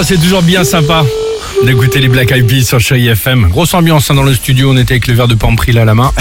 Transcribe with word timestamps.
Ah, 0.00 0.04
c'est 0.04 0.16
toujours 0.16 0.42
bien 0.42 0.62
sympa 0.62 1.04
d'écouter 1.64 1.98
les 1.98 2.06
Black 2.06 2.30
Eyed 2.30 2.46
Peas 2.46 2.64
sur 2.64 2.78
Chérie 2.78 3.08
FM. 3.08 3.48
Grosse 3.48 3.74
ambiance 3.74 4.08
hein, 4.10 4.14
dans 4.14 4.22
le 4.22 4.32
studio, 4.32 4.70
on 4.70 4.76
était 4.76 4.92
avec 4.92 5.08
le 5.08 5.14
verre 5.14 5.26
de 5.26 5.34
Pampri 5.34 5.72
là 5.72 5.82
à 5.82 5.84
la 5.84 5.94
main. 5.94 6.12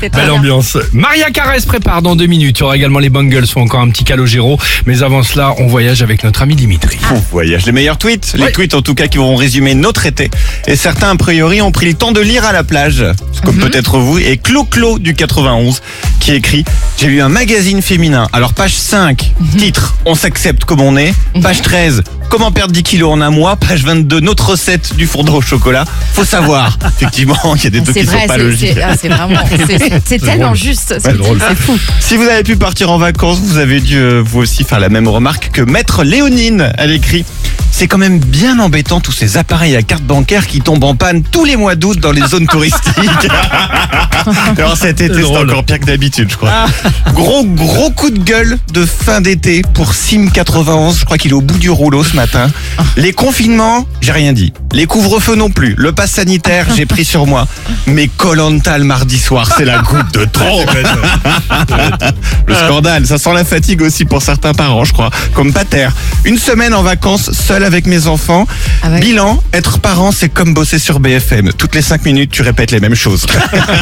Belle 0.14 0.30
ambiance. 0.30 0.78
Maria 0.92 1.30
Carré 1.30 1.58
se 1.58 1.66
prépare 1.66 2.00
dans 2.00 2.14
deux 2.14 2.26
minutes. 2.26 2.58
Il 2.58 2.60
y 2.60 2.62
aura 2.62 2.76
également 2.76 3.00
les 3.00 3.10
Bungles 3.10 3.46
ou 3.56 3.58
encore 3.58 3.80
un 3.80 3.90
petit 3.90 4.04
calogero. 4.04 4.56
Mais 4.86 5.02
avant 5.02 5.24
cela, 5.24 5.54
on 5.58 5.66
voyage 5.66 6.02
avec 6.02 6.22
notre 6.22 6.42
ami 6.42 6.54
Dimitri. 6.54 6.98
On 7.10 7.18
voyage 7.32 7.66
les 7.66 7.72
meilleurs 7.72 7.98
tweets, 7.98 8.34
les 8.36 8.52
tweets 8.52 8.74
en 8.74 8.82
tout 8.82 8.94
cas 8.94 9.08
qui 9.08 9.18
vont 9.18 9.34
résumer 9.34 9.74
notre 9.74 10.06
été. 10.06 10.30
Et 10.68 10.76
certains 10.76 11.10
a 11.10 11.16
priori 11.16 11.60
ont 11.60 11.72
pris 11.72 11.86
le 11.86 11.94
temps 11.94 12.12
de 12.12 12.20
lire 12.20 12.44
à 12.44 12.52
la 12.52 12.62
plage, 12.62 13.04
comme 13.44 13.56
peut-être 13.56 13.98
vous. 13.98 14.18
Et 14.18 14.36
Clo-Clo 14.36 15.00
du 15.00 15.14
91 15.14 15.82
qui 16.22 16.34
écrit 16.34 16.64
J'ai 16.98 17.08
lu 17.08 17.20
un 17.20 17.28
magazine 17.28 17.82
féminin. 17.82 18.28
Alors 18.32 18.54
page 18.54 18.74
5, 18.74 19.34
titre 19.58 19.96
On 20.04 20.14
s'accepte 20.14 20.64
comme 20.64 20.80
on 20.80 20.96
est. 20.96 21.12
Page 21.42 21.62
13, 21.62 22.04
Comment 22.32 22.50
perdre 22.50 22.72
10 22.72 22.82
kilos 22.84 23.12
en 23.12 23.20
un 23.20 23.30
mois. 23.30 23.56
Page 23.56 23.82
22, 23.84 24.20
notre 24.20 24.50
recette 24.50 24.94
du 24.96 25.06
fourneau 25.06 25.34
au 25.34 25.40
chocolat. 25.42 25.84
Faut 26.14 26.24
savoir, 26.24 26.78
effectivement, 26.86 27.36
il 27.56 27.64
y 27.64 27.66
a 27.66 27.70
des 27.70 27.82
trucs 27.82 27.94
qui 27.96 28.06
sont 28.06 28.26
pas 28.26 28.38
logiques. 28.38 28.78
c'est 28.98 29.10
ah, 29.10 29.26
vraiment, 29.26 29.40
tellement 30.24 30.54
juste. 30.54 30.94
C'est 30.98 31.18
drôle. 31.18 31.38
c'est 31.46 31.56
fou. 31.56 31.78
Si 32.00 32.16
vous 32.16 32.22
avez 32.22 32.42
pu 32.42 32.56
partir 32.56 32.90
en 32.90 32.98
vacances, 32.98 33.40
vous 33.40 33.58
avez 33.58 33.80
dû 33.80 33.98
euh, 33.98 34.22
vous 34.24 34.40
aussi 34.40 34.64
faire 34.64 34.80
la 34.80 34.88
même 34.88 35.08
remarque 35.08 35.50
que 35.52 35.60
Maître 35.60 36.04
Léonine. 36.04 36.72
Elle 36.78 36.92
écrit 36.92 37.26
C'est 37.72 37.88
quand 37.88 37.98
même 37.98 38.18
bien 38.18 38.58
embêtant 38.60 39.00
tous 39.00 39.12
ces 39.12 39.38
appareils 39.38 39.74
à 39.74 39.82
carte 39.82 40.04
bancaire 40.04 40.46
qui 40.46 40.60
tombent 40.60 40.84
en 40.84 40.94
panne 40.94 41.22
tous 41.22 41.44
les 41.44 41.56
mois 41.56 41.74
d'août 41.74 41.98
dans 41.98 42.12
les 42.12 42.24
zones 42.24 42.46
touristiques. 42.46 42.92
Alors 44.56 44.76
cet 44.76 45.00
été, 45.00 45.14
C'est 45.14 45.36
encore 45.36 45.64
pire 45.64 45.80
que 45.80 45.86
d'habitude, 45.86 46.30
je 46.30 46.36
crois. 46.36 46.66
Gros, 47.14 47.44
gros 47.44 47.90
coup 47.90 48.10
de 48.10 48.18
gueule 48.18 48.58
de 48.72 48.86
fin 48.86 49.20
d'été 49.20 49.62
pour 49.74 49.92
Sim91. 49.92 50.98
Je 50.98 51.04
crois 51.04 51.18
qu'il 51.18 51.32
est 51.32 51.34
au 51.34 51.40
bout 51.40 51.58
du 51.58 51.70
rouleau 51.70 52.04
ce 52.04 52.14
matin. 52.14 52.48
Les 52.96 53.12
confinements, 53.12 53.86
j'ai 54.00 54.12
rien 54.12 54.32
dit. 54.32 54.52
Les 54.72 54.86
couvre-feux 54.86 55.34
non 55.34 55.50
plus. 55.50 55.74
Le 55.76 55.92
pass 55.92 56.12
sanitaire, 56.12 56.66
j'ai 56.76 56.86
pris 56.86 57.04
sur 57.04 57.26
moi. 57.26 57.48
Mais 57.86 58.06
Colanta 58.08 58.78
le 58.78 58.84
mardi 58.84 59.18
soir, 59.18 59.50
c'est 59.56 59.64
la 59.64 59.78
goutte 59.78 60.12
de 60.14 60.24
trop. 60.26 60.62
Le 62.46 62.54
scandale, 62.54 63.06
ça 63.06 63.18
sent 63.18 63.32
la 63.32 63.44
fatigue 63.44 63.82
aussi 63.82 64.04
pour 64.04 64.22
certains 64.22 64.52
parents, 64.52 64.84
je 64.84 64.92
crois, 64.92 65.10
comme 65.34 65.52
Pater. 65.52 65.88
Une 66.24 66.38
semaine 66.38 66.74
en 66.74 66.82
vacances, 66.82 67.30
seul 67.32 67.61
avec 67.64 67.86
mes 67.86 68.06
enfants. 68.06 68.46
Ah 68.82 68.90
ouais. 68.90 69.00
Bilan, 69.00 69.42
être 69.52 69.78
parent, 69.78 70.12
c'est 70.12 70.28
comme 70.28 70.54
bosser 70.54 70.78
sur 70.78 71.00
BFM. 71.00 71.52
Toutes 71.52 71.74
les 71.74 71.82
cinq 71.82 72.04
minutes, 72.04 72.30
tu 72.30 72.42
répètes 72.42 72.70
les 72.70 72.80
mêmes 72.80 72.94
choses. 72.94 73.26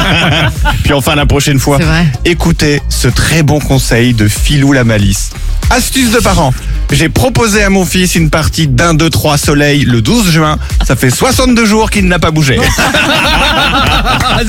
Puis 0.83 0.93
enfin, 0.93 1.15
la 1.15 1.25
prochaine 1.25 1.59
fois, 1.59 1.79
écoutez 2.25 2.81
ce 2.89 3.07
très 3.07 3.43
bon 3.43 3.59
conseil 3.59 4.13
de 4.13 4.27
Philou 4.27 4.73
la 4.73 4.83
Malice. 4.83 5.31
Astuce 5.71 6.11
de 6.11 6.19
parents. 6.19 6.53
J'ai 6.91 7.07
proposé 7.07 7.63
à 7.63 7.69
mon 7.69 7.85
fils 7.85 8.15
une 8.15 8.29
partie 8.29 8.67
d'un, 8.67 8.93
deux, 8.93 9.09
trois 9.09 9.37
soleil 9.37 9.85
le 9.85 10.01
12 10.01 10.29
juin. 10.29 10.57
Ça 10.85 10.97
fait 10.97 11.09
62 11.09 11.65
jours 11.65 11.89
qu'il 11.89 12.07
n'a 12.09 12.19
pas 12.19 12.31
bougé. 12.31 12.59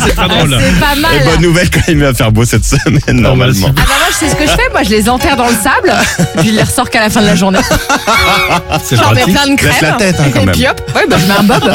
C'est 0.04 0.14
pas 0.16 0.26
drôle. 0.26 0.58
C'est 0.60 0.80
pas 0.80 0.96
mal. 0.96 1.14
Et 1.14 1.24
bonne 1.24 1.42
nouvelle 1.42 1.70
quand 1.70 1.80
il 1.86 1.98
va 1.98 2.12
faire 2.12 2.32
beau 2.32 2.44
cette 2.44 2.64
semaine, 2.64 3.00
normalement. 3.20 3.68
Ah 3.70 3.72
bah 3.76 3.82
moi 3.86 4.06
je 4.10 4.16
sais 4.16 4.30
ce 4.30 4.34
que 4.34 4.42
je 4.42 4.50
fais, 4.50 4.68
moi 4.72 4.82
je 4.82 4.90
les 4.90 5.08
enterre 5.08 5.36
dans 5.36 5.46
le 5.46 5.54
sable, 5.54 5.92
puis 6.38 6.48
je 6.48 6.54
les 6.54 6.62
ressors 6.62 6.90
qu'à 6.90 7.00
la 7.00 7.10
fin 7.10 7.20
de 7.20 7.26
la 7.26 7.36
journée. 7.36 7.60
C'est 8.84 8.96
J'en 8.96 9.12
mets 9.12 9.22
plein 9.22 9.46
de 9.46 9.54
crème. 9.56 9.70
Laisse 9.70 9.82
la 9.82 9.92
tête, 9.92 10.16
hein, 10.18 10.24
quand 10.34 10.40
et 10.40 10.46
même. 10.46 10.54
puis 10.54 10.66
hop, 10.66 10.80
ouais, 10.96 11.02
bah, 11.08 11.16
je 11.20 11.26
mets 11.26 11.38
un 11.38 11.42
bob. 11.44 11.70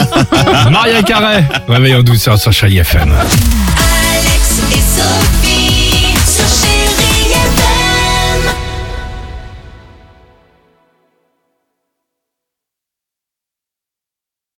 Maria 0.72 1.02
Carré, 1.04 1.44
réveil 1.70 1.96
en 1.96 2.04
douceur 2.04 2.38
sur 2.38 2.52
Chérie 2.52 2.80
FM. 2.80 3.14
Alex 3.14 4.62
et 4.72 4.76
Sophie. 4.76 5.57